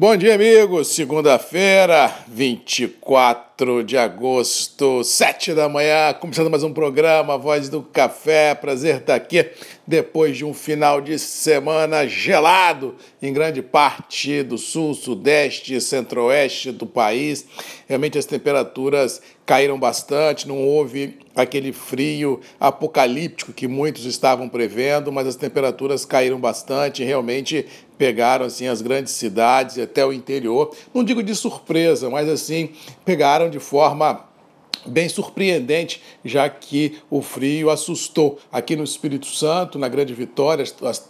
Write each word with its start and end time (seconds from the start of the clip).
Bom 0.00 0.16
dia, 0.16 0.34
amigos. 0.34 0.88
Segunda-feira, 0.94 2.10
24 2.26 3.49
de 3.84 3.98
agosto, 3.98 5.04
7 5.04 5.52
da 5.52 5.68
manhã, 5.68 6.14
começando 6.14 6.48
mais 6.48 6.62
um 6.62 6.72
programa 6.72 7.36
Voz 7.36 7.68
do 7.68 7.82
Café. 7.82 8.54
Prazer 8.54 8.96
estar 8.96 9.14
aqui 9.14 9.50
depois 9.86 10.38
de 10.38 10.46
um 10.46 10.54
final 10.54 10.98
de 11.02 11.18
semana 11.18 12.06
gelado 12.06 12.94
em 13.20 13.30
grande 13.34 13.60
parte 13.60 14.42
do 14.42 14.56
sul, 14.56 14.94
sudeste 14.94 15.74
e 15.74 15.80
centro-oeste 15.80 16.72
do 16.72 16.86
país. 16.86 17.44
Realmente 17.86 18.16
as 18.16 18.24
temperaturas 18.24 19.20
caíram 19.44 19.78
bastante, 19.78 20.46
não 20.48 20.62
houve 20.62 21.18
aquele 21.34 21.72
frio 21.72 22.40
apocalíptico 22.58 23.52
que 23.52 23.66
muitos 23.66 24.04
estavam 24.04 24.48
prevendo, 24.48 25.10
mas 25.10 25.26
as 25.26 25.34
temperaturas 25.34 26.04
caíram 26.04 26.38
bastante, 26.38 27.02
realmente 27.02 27.66
pegaram 27.98 28.46
assim 28.46 28.68
as 28.68 28.80
grandes 28.80 29.12
cidades 29.12 29.76
e 29.76 29.82
até 29.82 30.06
o 30.06 30.12
interior. 30.12 30.74
Não 30.94 31.02
digo 31.02 31.20
de 31.20 31.34
surpresa, 31.34 32.08
mas 32.08 32.28
assim 32.28 32.70
pegaram 33.04 33.49
de 33.50 33.58
forma 33.58 34.29
bem 34.86 35.08
surpreendente, 35.08 36.02
já 36.24 36.48
que 36.48 36.98
o 37.10 37.22
frio 37.22 37.70
assustou. 37.70 38.38
Aqui 38.50 38.76
no 38.76 38.84
Espírito 38.84 39.26
Santo, 39.26 39.78
na 39.78 39.88
Grande 39.88 40.14
Vitória, 40.14 40.64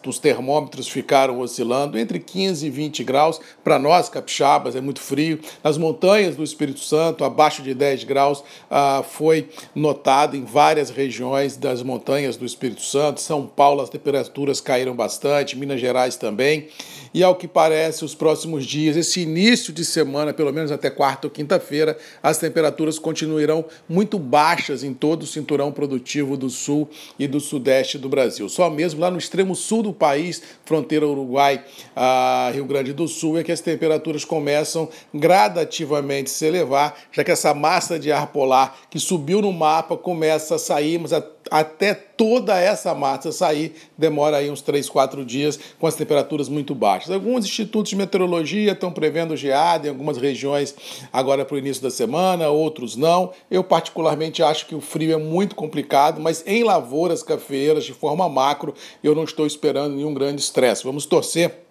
os 0.06 0.18
termômetros 0.18 0.88
ficaram 0.88 1.40
oscilando 1.40 1.98
entre 1.98 2.18
15 2.18 2.66
e 2.66 2.70
20 2.70 3.04
graus. 3.04 3.40
Para 3.62 3.78
nós, 3.78 4.08
capixabas, 4.08 4.76
é 4.76 4.80
muito 4.80 5.00
frio. 5.00 5.40
Nas 5.62 5.78
montanhas 5.78 6.36
do 6.36 6.42
Espírito 6.42 6.80
Santo, 6.80 7.24
abaixo 7.24 7.62
de 7.62 7.74
10 7.74 8.04
graus, 8.04 8.42
ah, 8.70 9.04
foi 9.08 9.48
notado 9.74 10.36
em 10.36 10.44
várias 10.44 10.90
regiões 10.90 11.56
das 11.56 11.82
montanhas 11.82 12.36
do 12.36 12.44
Espírito 12.44 12.82
Santo. 12.82 13.20
São 13.20 13.46
Paulo, 13.46 13.82
as 13.82 13.90
temperaturas 13.90 14.60
caíram 14.60 14.94
bastante, 14.94 15.56
Minas 15.56 15.80
Gerais 15.80 16.16
também. 16.16 16.68
E 17.12 17.24
ao 17.24 17.34
que 17.34 17.48
parece, 17.48 18.04
os 18.04 18.14
próximos 18.14 18.64
dias, 18.64 18.96
esse 18.96 19.20
início 19.20 19.72
de 19.72 19.84
semana, 19.84 20.32
pelo 20.32 20.52
menos 20.52 20.70
até 20.70 20.88
quarta 20.88 21.26
ou 21.26 21.30
quinta-feira, 21.30 21.98
as 22.22 22.38
temperaturas 22.38 22.98
continuarão 22.98 23.59
muito 23.88 24.18
baixas 24.18 24.82
em 24.82 24.92
todo 24.92 25.22
o 25.22 25.26
cinturão 25.26 25.72
produtivo 25.72 26.36
do 26.36 26.50
sul 26.50 26.88
e 27.18 27.26
do 27.26 27.40
sudeste 27.40 27.98
do 27.98 28.08
Brasil. 28.08 28.48
Só 28.48 28.68
mesmo 28.70 29.00
lá 29.00 29.10
no 29.10 29.18
extremo 29.18 29.54
sul 29.54 29.82
do 29.82 29.92
país, 29.92 30.42
fronteira 30.64 31.06
Uruguai, 31.06 31.64
a 31.94 32.50
Rio 32.52 32.64
Grande 32.64 32.92
do 32.92 33.08
Sul, 33.08 33.38
é 33.38 33.44
que 33.44 33.52
as 33.52 33.60
temperaturas 33.60 34.24
começam 34.24 34.88
gradativamente 35.12 36.30
a 36.30 36.34
se 36.34 36.46
elevar, 36.46 36.94
já 37.12 37.24
que 37.24 37.30
essa 37.30 37.54
massa 37.54 37.98
de 37.98 38.12
ar 38.12 38.28
polar 38.28 38.78
que 38.90 38.98
subiu 38.98 39.42
no 39.42 39.52
mapa 39.52 39.96
começa 39.96 40.54
a 40.54 40.58
sair, 40.58 40.98
mas 40.98 41.12
a 41.12 41.20
até 41.50 41.94
toda 41.94 42.58
essa 42.58 42.94
massa 42.94 43.32
sair, 43.32 43.74
demora 43.96 44.36
aí 44.36 44.50
uns 44.50 44.60
3, 44.60 44.88
4 44.88 45.24
dias 45.24 45.58
com 45.78 45.86
as 45.86 45.94
temperaturas 45.94 46.48
muito 46.48 46.74
baixas. 46.74 47.10
Alguns 47.10 47.44
institutos 47.44 47.90
de 47.90 47.96
meteorologia 47.96 48.72
estão 48.72 48.92
prevendo 48.92 49.36
geada 49.36 49.86
em 49.86 49.90
algumas 49.90 50.18
regiões 50.18 50.74
agora 51.12 51.44
para 51.44 51.54
o 51.54 51.58
início 51.58 51.82
da 51.82 51.90
semana, 51.90 52.48
outros 52.48 52.96
não. 52.96 53.32
Eu 53.50 53.64
particularmente 53.64 54.42
acho 54.42 54.66
que 54.66 54.74
o 54.74 54.80
frio 54.80 55.12
é 55.12 55.16
muito 55.16 55.54
complicado, 55.54 56.20
mas 56.20 56.44
em 56.46 56.62
lavouras 56.62 57.22
cafeeiras, 57.22 57.84
de 57.84 57.92
forma 57.92 58.28
macro, 58.28 58.74
eu 59.02 59.14
não 59.14 59.24
estou 59.24 59.46
esperando 59.46 59.96
nenhum 59.96 60.14
grande 60.14 60.40
estresse. 60.40 60.84
Vamos 60.84 61.06
torcer 61.06 61.69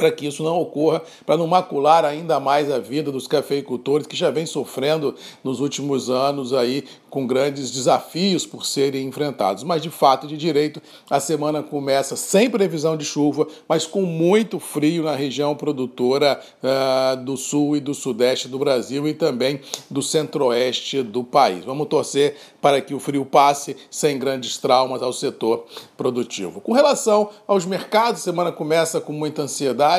para 0.00 0.10
que 0.10 0.26
isso 0.26 0.42
não 0.42 0.58
ocorra, 0.58 1.02
para 1.26 1.36
não 1.36 1.46
macular 1.46 2.06
ainda 2.06 2.40
mais 2.40 2.70
a 2.72 2.78
vida 2.78 3.12
dos 3.12 3.26
cafeicultores 3.26 4.06
que 4.06 4.16
já 4.16 4.30
vem 4.30 4.46
sofrendo 4.46 5.14
nos 5.44 5.60
últimos 5.60 6.08
anos 6.08 6.54
aí 6.54 6.84
com 7.10 7.26
grandes 7.26 7.70
desafios 7.70 8.46
por 8.46 8.64
serem 8.64 9.06
enfrentados. 9.06 9.62
Mas 9.62 9.82
de 9.82 9.90
fato, 9.90 10.26
de 10.26 10.36
direito, 10.38 10.80
a 11.10 11.20
semana 11.20 11.62
começa 11.62 12.16
sem 12.16 12.48
previsão 12.48 12.96
de 12.96 13.04
chuva, 13.04 13.46
mas 13.68 13.84
com 13.84 14.02
muito 14.02 14.58
frio 14.58 15.02
na 15.02 15.14
região 15.14 15.54
produtora 15.54 16.40
uh, 16.62 17.22
do 17.22 17.36
sul 17.36 17.76
e 17.76 17.80
do 17.80 17.92
sudeste 17.92 18.48
do 18.48 18.58
Brasil 18.58 19.06
e 19.06 19.12
também 19.12 19.60
do 19.90 20.00
centro-oeste 20.00 21.02
do 21.02 21.22
país. 21.22 21.64
Vamos 21.64 21.88
torcer 21.88 22.36
para 22.62 22.80
que 22.80 22.94
o 22.94 23.00
frio 23.00 23.24
passe 23.26 23.76
sem 23.90 24.18
grandes 24.18 24.56
traumas 24.56 25.02
ao 25.02 25.12
setor 25.12 25.66
produtivo. 25.96 26.60
Com 26.60 26.72
relação 26.72 27.28
aos 27.46 27.66
mercados, 27.66 28.20
a 28.20 28.24
semana 28.24 28.52
começa 28.52 29.00
com 29.00 29.12
muita 29.12 29.42
ansiedade 29.42 29.89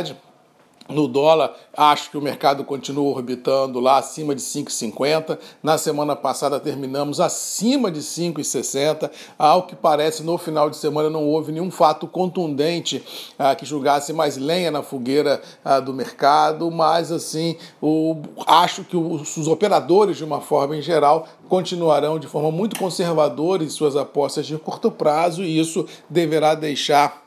no 0.91 1.07
dólar, 1.07 1.53
acho 1.75 2.11
que 2.11 2.17
o 2.17 2.21
mercado 2.21 2.63
continua 2.63 3.09
orbitando 3.15 3.79
lá 3.79 3.97
acima 3.97 4.35
de 4.35 4.41
5,50. 4.41 5.37
Na 5.63 5.77
semana 5.77 6.15
passada 6.15 6.59
terminamos 6.59 7.19
acima 7.19 7.89
de 7.89 7.99
5,60. 7.99 9.09
Ao 9.37 9.63
que 9.63 9.75
parece, 9.75 10.23
no 10.23 10.37
final 10.37 10.69
de 10.69 10.77
semana 10.77 11.09
não 11.09 11.25
houve 11.25 11.51
nenhum 11.51 11.71
fato 11.71 12.07
contundente 12.07 13.03
ah, 13.37 13.55
que 13.55 13.65
julgasse 13.65 14.13
mais 14.13 14.37
lenha 14.37 14.71
na 14.71 14.83
fogueira 14.83 15.41
ah, 15.63 15.79
do 15.79 15.93
mercado, 15.93 16.69
mas 16.69 17.11
assim, 17.11 17.57
o, 17.81 18.17
acho 18.45 18.83
que 18.83 18.97
os, 18.97 19.37
os 19.37 19.47
operadores, 19.47 20.17
de 20.17 20.23
uma 20.23 20.41
forma 20.41 20.75
em 20.75 20.81
geral, 20.81 21.27
continuarão 21.47 22.19
de 22.19 22.27
forma 22.27 22.51
muito 22.51 22.77
conservadora 22.77 23.63
em 23.63 23.69
suas 23.69 23.95
apostas 23.95 24.45
de 24.45 24.57
curto 24.57 24.91
prazo 24.91 25.43
e 25.43 25.59
isso 25.59 25.85
deverá 26.09 26.55
deixar 26.55 27.20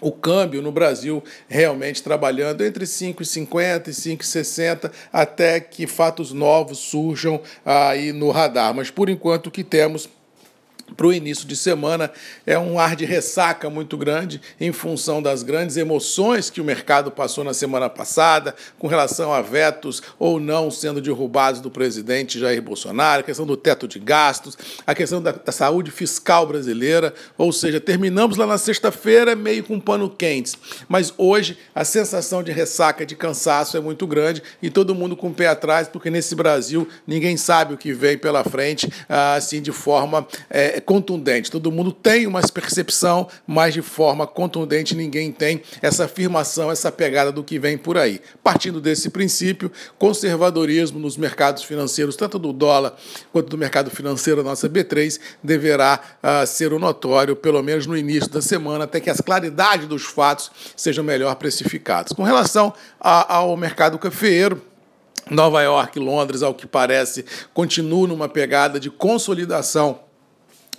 o 0.00 0.12
câmbio 0.12 0.62
no 0.62 0.72
Brasil 0.72 1.22
realmente 1.48 2.02
trabalhando 2.02 2.64
entre 2.64 2.84
5,50 2.84 3.88
e 3.88 3.90
5,60 3.90 4.90
até 5.12 5.60
que 5.60 5.86
fatos 5.86 6.32
novos 6.32 6.78
surjam 6.78 7.40
aí 7.64 8.12
no 8.12 8.30
radar. 8.30 8.74
Mas 8.74 8.90
por 8.90 9.08
enquanto 9.08 9.46
o 9.46 9.50
que 9.50 9.64
temos 9.64 10.08
para 10.94 11.06
o 11.06 11.12
início 11.12 11.46
de 11.46 11.56
semana 11.56 12.10
é 12.46 12.58
um 12.58 12.78
ar 12.78 12.94
de 12.94 13.04
ressaca 13.04 13.68
muito 13.68 13.96
grande 13.96 14.40
em 14.60 14.72
função 14.72 15.20
das 15.20 15.42
grandes 15.42 15.76
emoções 15.76 16.50
que 16.50 16.60
o 16.60 16.64
mercado 16.64 17.10
passou 17.10 17.42
na 17.42 17.54
semana 17.54 17.88
passada 17.88 18.54
com 18.78 18.86
relação 18.86 19.32
a 19.32 19.40
vetos 19.40 20.02
ou 20.18 20.38
não 20.38 20.70
sendo 20.70 21.00
derrubados 21.00 21.60
do 21.60 21.70
presidente 21.70 22.38
Jair 22.38 22.62
Bolsonaro, 22.62 23.20
a 23.20 23.24
questão 23.24 23.46
do 23.46 23.56
teto 23.56 23.88
de 23.88 23.98
gastos, 23.98 24.56
a 24.86 24.94
questão 24.94 25.20
da, 25.20 25.32
da 25.32 25.52
saúde 25.52 25.90
fiscal 25.90 26.46
brasileira, 26.46 27.12
ou 27.36 27.52
seja, 27.52 27.80
terminamos 27.80 28.36
lá 28.36 28.46
na 28.46 28.58
sexta-feira 28.58 29.34
meio 29.34 29.64
com 29.64 29.80
pano 29.80 30.08
quente, 30.08 30.56
mas 30.88 31.12
hoje 31.16 31.58
a 31.74 31.84
sensação 31.84 32.42
de 32.42 32.52
ressaca, 32.52 33.04
de 33.04 33.16
cansaço 33.16 33.76
é 33.76 33.80
muito 33.80 34.06
grande 34.06 34.42
e 34.62 34.70
todo 34.70 34.94
mundo 34.94 35.16
com 35.16 35.28
o 35.28 35.34
pé 35.34 35.48
atrás, 35.48 35.88
porque 35.88 36.10
nesse 36.10 36.34
Brasil 36.34 36.88
ninguém 37.06 37.36
sabe 37.36 37.74
o 37.74 37.78
que 37.78 37.92
vem 37.92 38.16
pela 38.16 38.44
frente, 38.44 38.88
assim, 39.08 39.60
de 39.60 39.72
forma 39.72 40.26
é, 40.48 40.75
contundente. 40.80 41.50
Todo 41.50 41.70
mundo 41.72 41.92
tem 41.92 42.26
uma 42.26 42.40
percepção, 42.42 43.28
mas 43.46 43.74
de 43.74 43.82
forma 43.82 44.26
contundente 44.26 44.94
ninguém 44.94 45.32
tem 45.32 45.62
essa 45.82 46.04
afirmação, 46.04 46.70
essa 46.70 46.90
pegada 46.90 47.30
do 47.30 47.44
que 47.44 47.58
vem 47.58 47.76
por 47.76 47.98
aí. 47.98 48.20
Partindo 48.42 48.80
desse 48.80 49.10
princípio, 49.10 49.70
conservadorismo 49.98 50.98
nos 50.98 51.16
mercados 51.16 51.62
financeiros, 51.62 52.16
tanto 52.16 52.38
do 52.38 52.52
dólar 52.52 52.96
quanto 53.32 53.48
do 53.48 53.58
mercado 53.58 53.90
financeiro, 53.90 54.40
a 54.40 54.44
nossa 54.44 54.68
B3, 54.68 55.18
deverá 55.42 56.00
uh, 56.22 56.46
ser 56.46 56.72
o 56.72 56.78
notório, 56.78 57.36
pelo 57.36 57.62
menos 57.62 57.86
no 57.86 57.96
início 57.96 58.30
da 58.30 58.40
semana, 58.40 58.84
até 58.84 59.00
que 59.00 59.10
as 59.10 59.20
claridades 59.20 59.86
dos 59.86 60.04
fatos 60.04 60.50
sejam 60.76 61.04
melhor 61.04 61.34
precificadas. 61.36 62.12
Com 62.12 62.22
relação 62.22 62.72
a, 63.00 63.36
ao 63.36 63.56
mercado 63.56 63.98
cafeeiro, 63.98 64.62
Nova 65.30 65.60
York 65.60 65.98
Londres, 65.98 66.42
ao 66.42 66.54
que 66.54 66.66
parece, 66.66 67.24
continuam 67.52 68.06
numa 68.06 68.28
pegada 68.28 68.78
de 68.78 68.90
consolidação 68.90 70.05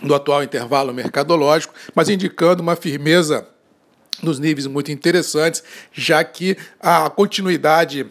do 0.03 0.13
atual 0.13 0.43
intervalo 0.43 0.93
mercadológico, 0.93 1.73
mas 1.95 2.09
indicando 2.09 2.61
uma 2.61 2.75
firmeza 2.75 3.47
nos 4.21 4.39
níveis 4.39 4.67
muito 4.67 4.91
interessantes, 4.91 5.63
já 5.93 6.23
que 6.23 6.57
a 6.79 7.09
continuidade 7.09 8.05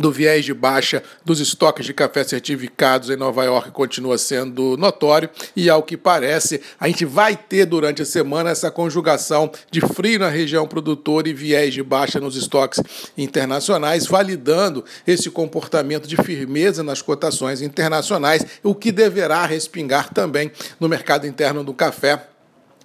do 0.00 0.10
viés 0.10 0.44
de 0.44 0.54
baixa 0.54 1.02
dos 1.24 1.40
estoques 1.40 1.86
de 1.86 1.94
café 1.94 2.24
certificados 2.24 3.10
em 3.10 3.16
Nova 3.16 3.44
York 3.44 3.70
continua 3.70 4.18
sendo 4.18 4.76
notório. 4.76 5.28
E, 5.54 5.68
ao 5.68 5.82
que 5.82 5.96
parece, 5.96 6.60
a 6.78 6.86
gente 6.88 7.04
vai 7.04 7.36
ter 7.36 7.66
durante 7.66 8.02
a 8.02 8.04
semana 8.04 8.50
essa 8.50 8.70
conjugação 8.70 9.50
de 9.70 9.80
frio 9.80 10.18
na 10.18 10.28
região 10.28 10.66
produtora 10.66 11.28
e 11.28 11.34
viés 11.34 11.74
de 11.74 11.82
baixa 11.82 12.20
nos 12.20 12.36
estoques 12.36 12.80
internacionais, 13.16 14.06
validando 14.06 14.84
esse 15.06 15.30
comportamento 15.30 16.06
de 16.06 16.16
firmeza 16.16 16.82
nas 16.82 17.02
cotações 17.02 17.62
internacionais, 17.62 18.44
o 18.62 18.74
que 18.74 18.92
deverá 18.92 19.46
respingar 19.46 20.12
também 20.12 20.50
no 20.78 20.88
mercado 20.88 21.26
interno 21.26 21.64
do 21.64 21.74
café 21.74 22.35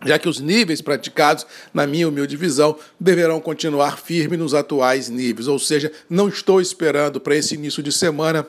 já 0.06 0.18
que 0.18 0.27
os 0.27 0.39
níveis 0.39 0.81
praticados, 0.81 1.45
na 1.74 1.86
minha 1.86 2.07
humilde 2.07 2.36
visão, 2.36 2.77
deverão 3.00 3.39
continuar 3.39 3.98
firmes 3.98 4.39
nos 4.39 4.53
atuais 4.53 5.09
níveis. 5.09 5.48
Ou 5.48 5.59
seja, 5.59 5.92
não 6.09 6.27
estou 6.27 6.59
esperando 6.59 7.19
para 7.19 7.36
esse 7.36 7.56
início 7.56 7.83
de 7.83 7.92
semana 7.92 8.48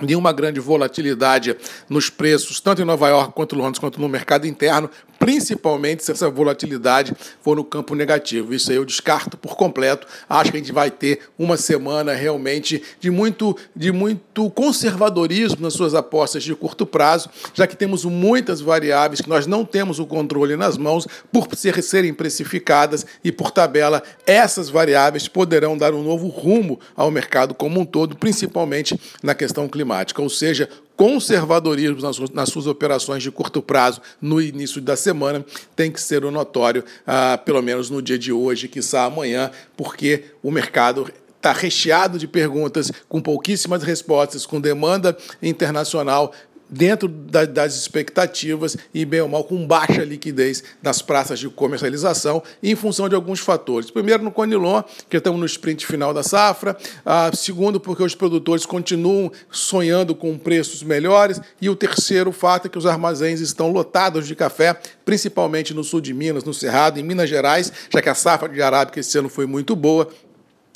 nenhuma 0.00 0.32
grande 0.32 0.60
volatilidade 0.60 1.56
nos 1.88 2.08
preços, 2.08 2.60
tanto 2.60 2.80
em 2.80 2.84
Nova 2.84 3.08
York 3.08 3.34
quanto 3.34 3.54
em 3.54 3.58
Londres, 3.58 3.78
quanto 3.78 4.00
no 4.00 4.08
mercado 4.08 4.46
interno, 4.46 4.88
principalmente 5.20 6.02
se 6.02 6.10
essa 6.10 6.30
volatilidade 6.30 7.14
for 7.42 7.54
no 7.54 7.62
campo 7.62 7.94
negativo. 7.94 8.54
Isso 8.54 8.70
aí 8.70 8.78
eu 8.78 8.86
descarto 8.86 9.36
por 9.36 9.54
completo. 9.54 10.06
Acho 10.26 10.50
que 10.50 10.56
a 10.56 10.60
gente 10.60 10.72
vai 10.72 10.90
ter 10.90 11.20
uma 11.38 11.58
semana 11.58 12.14
realmente 12.14 12.82
de 12.98 13.10
muito, 13.10 13.54
de 13.76 13.92
muito 13.92 14.48
conservadorismo 14.50 15.60
nas 15.60 15.74
suas 15.74 15.94
apostas 15.94 16.42
de 16.42 16.54
curto 16.54 16.86
prazo, 16.86 17.28
já 17.52 17.66
que 17.66 17.76
temos 17.76 18.06
muitas 18.06 18.62
variáveis 18.62 19.20
que 19.20 19.28
nós 19.28 19.46
não 19.46 19.62
temos 19.62 19.98
o 19.98 20.06
controle 20.06 20.56
nas 20.56 20.78
mãos 20.78 21.06
por 21.30 21.46
ser, 21.54 21.82
serem 21.82 22.14
precificadas 22.14 23.04
e 23.22 23.30
por 23.30 23.50
tabela 23.50 24.02
essas 24.26 24.70
variáveis 24.70 25.28
poderão 25.28 25.76
dar 25.76 25.92
um 25.92 26.02
novo 26.02 26.28
rumo 26.28 26.80
ao 26.96 27.10
mercado 27.10 27.52
como 27.52 27.78
um 27.78 27.84
todo, 27.84 28.16
principalmente 28.16 28.98
na 29.22 29.34
questão 29.34 29.68
climática, 29.68 30.22
ou 30.22 30.30
seja, 30.30 30.66
conservadorismo 31.00 31.96
nas 32.34 32.50
suas, 32.50 32.66
operações 32.66 33.22
de 33.22 33.30
curto 33.30 33.62
prazo 33.62 34.02
no 34.20 34.38
início 34.38 34.82
da 34.82 34.94
semana 34.94 35.42
tem 35.74 35.90
que 35.90 35.98
ser 35.98 36.26
o 36.26 36.30
notório, 36.30 36.84
ah, 37.06 37.40
pelo 37.42 37.62
menos 37.62 37.88
no 37.88 38.02
dia 38.02 38.18
de 38.18 38.30
hoje, 38.30 38.70
está 38.74 39.04
amanhã, 39.04 39.50
porque 39.78 40.24
o 40.42 40.50
mercado 40.50 41.10
está 41.38 41.52
recheado 41.52 42.18
de 42.18 42.28
perguntas 42.28 42.92
com 43.08 43.18
pouquíssimas 43.18 43.82
respostas, 43.82 44.44
com 44.44 44.60
demanda 44.60 45.16
internacional 45.42 46.34
dentro 46.70 47.08
da, 47.08 47.44
das 47.44 47.74
expectativas 47.74 48.76
e, 48.94 49.04
bem 49.04 49.20
ou 49.20 49.28
mal, 49.28 49.44
com 49.44 49.66
baixa 49.66 50.04
liquidez 50.04 50.62
nas 50.82 51.02
praças 51.02 51.38
de 51.38 51.48
comercialização 51.48 52.42
em 52.62 52.74
função 52.74 53.08
de 53.08 53.14
alguns 53.14 53.40
fatores. 53.40 53.90
Primeiro, 53.90 54.22
no 54.22 54.30
Conilon, 54.30 54.82
que 55.08 55.16
estamos 55.16 55.40
no 55.40 55.46
sprint 55.46 55.86
final 55.86 56.14
da 56.14 56.22
safra. 56.22 56.76
Ah, 57.04 57.30
segundo, 57.34 57.80
porque 57.80 58.02
os 58.02 58.14
produtores 58.14 58.64
continuam 58.64 59.32
sonhando 59.50 60.14
com 60.14 60.38
preços 60.38 60.82
melhores. 60.82 61.40
E 61.60 61.68
o 61.68 61.76
terceiro 61.76 62.32
fato 62.32 62.66
é 62.66 62.68
que 62.68 62.78
os 62.78 62.86
armazéns 62.86 63.40
estão 63.40 63.70
lotados 63.70 64.26
de 64.26 64.34
café, 64.34 64.78
principalmente 65.04 65.74
no 65.74 65.82
sul 65.82 66.00
de 66.00 66.14
Minas, 66.14 66.44
no 66.44 66.54
Cerrado, 66.54 66.98
em 66.98 67.02
Minas 67.02 67.28
Gerais, 67.28 67.72
já 67.92 68.00
que 68.00 68.08
a 68.08 68.14
safra 68.14 68.48
de 68.48 68.62
arábica 68.62 69.00
esse 69.00 69.18
ano 69.18 69.28
foi 69.28 69.46
muito 69.46 69.74
boa. 69.74 70.08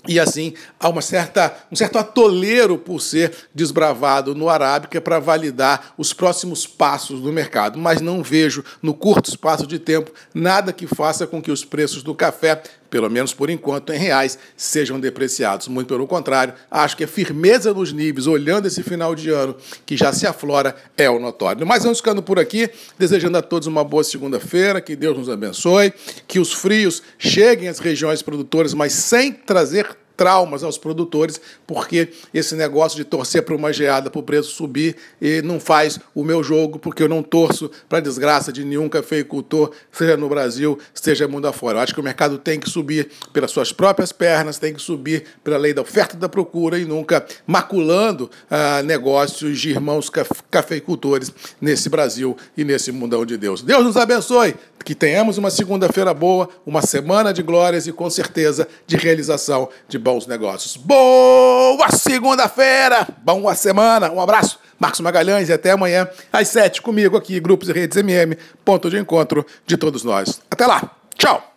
E 0.07 0.21
assim, 0.21 0.53
há 0.79 0.89
uma 0.89 1.01
certa, 1.01 1.55
um 1.73 1.77
certo 1.77 1.99
atoleiro 1.99 2.77
por 2.77 3.01
ser 3.01 3.33
desbravado 3.55 4.35
no 4.35 4.51
Arábica 4.51 5.01
para 5.01 5.19
validar 5.19 5.95
os 5.97 6.13
próximos 6.13 6.67
passos 6.67 7.21
do 7.21 7.33
mercado. 7.33 7.79
Mas 7.79 8.01
não 8.01 8.23
vejo, 8.23 8.63
no 8.83 8.93
curto 8.93 9.31
espaço 9.31 9.67
de 9.67 9.79
tempo, 9.79 10.13
nada 10.35 10.73
que 10.73 10.87
faça 10.87 11.27
com 11.27 11.41
que 11.41 11.51
os 11.51 11.65
preços 11.65 12.03
do 12.03 12.15
café, 12.15 12.63
pelo 12.95 13.11
menos 13.11 13.35
por 13.35 13.51
enquanto, 13.51 13.93
em 13.93 13.99
reais, 13.99 14.39
sejam 14.57 15.01
depreciados. 15.01 15.67
Muito 15.67 15.89
pelo 15.89 16.07
contrário, 16.07 16.55
acho 16.71 16.97
que 16.97 17.03
a 17.03 17.09
firmeza 17.09 17.75
nos 17.75 17.93
níveis, 17.93 18.29
olhando 18.29 18.69
esse 18.69 18.85
final 18.85 19.17
de 19.17 19.31
ano 19.31 19.57
que 19.85 19.97
já 19.97 20.13
se 20.13 20.29
aflora, 20.29 20.77
é 20.97 21.11
o 21.11 21.19
notório. 21.19 21.67
Mas 21.67 21.83
vamos 21.83 21.99
ficando 21.99 22.23
por 22.23 22.39
aqui, 22.39 22.71
desejando 22.97 23.37
a 23.37 23.43
todos 23.43 23.67
uma 23.67 23.83
boa 23.83 24.05
segunda-feira, 24.05 24.81
que 24.81 24.95
Deus 24.95 25.19
nos 25.19 25.29
abençoe, 25.29 25.93
que 26.29 26.39
os 26.39 26.53
frios 26.53 27.03
cheguem 27.19 27.67
às 27.67 27.81
regiões 27.81 28.23
produtoras, 28.23 28.73
mas 28.75 28.93
sem 28.93 29.33
trazer 29.33 29.97
traumas 30.17 30.63
aos 30.63 30.79
produtores, 30.79 31.41
porque 31.67 32.09
esse 32.33 32.55
negócio 32.55 32.97
de 32.97 33.05
torcer 33.05 33.43
para 33.43 33.55
uma 33.55 33.73
geada 33.73 34.11
para 34.11 34.21
o 34.21 34.23
preço 34.23 34.51
subir 34.51 34.97
e 35.21 35.43
não 35.43 35.59
faz 35.59 35.99
o 36.15 36.25
meu 36.25 36.43
jogo, 36.43 36.79
porque 36.79 37.03
eu 37.03 37.09
não 37.09 37.23
torço 37.23 37.71
para 37.89 37.99
a 37.99 38.01
desgraça 38.01 38.53
de 38.53 38.65
nenhum 38.65 38.89
cafeicultor, 38.89 39.73
seja 39.91 40.17
no 40.17 40.29
Brasil, 40.29 40.79
seja 40.93 41.29
mundo 41.29 41.47
afora. 41.47 41.79
Eu 41.79 41.83
acho 41.83 41.95
que 41.95 42.01
o 42.01 42.05
mercado 42.05 42.39
tem 42.39 42.61
que 42.61 42.69
subir 42.69 43.09
pelas 43.33 43.51
suas 43.51 43.73
próprias 43.73 44.13
pernas, 44.13 44.59
tem 44.59 44.73
que 44.73 44.81
subir 44.81 45.25
pela 45.43 45.57
lei 45.57 45.73
da 45.73 45.83
oferta 45.83 46.17
e 46.17 46.19
da 46.19 46.29
procura 46.29 46.79
e 46.79 46.85
nunca 46.85 47.25
maculando 47.47 48.31
ah, 48.51 48.83
negócios 48.83 49.59
de 49.59 49.71
irmãos 49.71 50.11
cafeicultores 50.51 51.33
nesse 51.61 51.89
Brasil 51.89 52.37
e 52.57 52.65
nesse 52.65 52.93
mundão 52.93 53.25
de 53.25 53.37
Deus. 53.37 53.63
Deus 53.63 53.85
nos 53.85 53.97
abençoe, 53.97 54.55
que 54.85 54.95
tenhamos 54.95 55.39
uma 55.39 55.51
segunda-feira 55.51 56.13
boa, 56.13 56.49
uma 56.67 56.83
semana 56.83 57.33
de 57.33 57.43
glórias 57.43 57.87
e 57.87 57.93
com 57.93 58.09
certeza 58.11 58.69
de 58.87 58.97
realização 58.97 59.69
de 59.89 59.99
bons 60.05 60.27
negócios. 60.27 60.77
Boa 60.77 61.89
segunda-feira, 61.89 63.09
boa 63.23 63.55
semana, 63.55 64.13
um 64.13 64.21
abraço, 64.21 64.59
Marcos 64.79 65.01
Magalhães, 65.01 65.49
e 65.49 65.53
até 65.55 65.71
amanhã 65.71 66.07
às 66.31 66.49
sete 66.49 66.83
comigo 66.83 67.17
aqui, 67.17 67.41
Grupos 67.41 67.71
e 67.71 67.73
Redes 67.73 67.97
MM, 67.97 68.37
ponto 68.63 68.91
de 68.91 68.99
encontro 68.99 69.47
de 69.67 69.79
todos 69.79 70.05
nós. 70.05 70.43
Até 70.51 70.67
lá, 70.67 70.91
tchau! 71.17 71.54